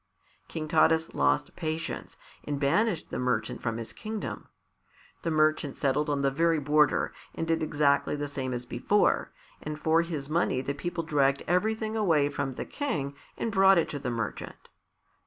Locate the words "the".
3.11-3.19, 5.21-5.29, 6.23-6.31, 8.15-8.27, 10.61-10.73, 12.55-12.65, 13.99-14.09